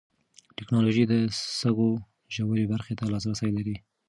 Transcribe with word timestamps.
ټېکنالوژي 0.57 1.03
د 1.11 1.13
سږو 1.59 1.89
ژورې 2.35 2.65
برخې 2.71 2.93
ته 2.99 3.03
لاسرسی 3.13 3.49
لري. 3.57 3.75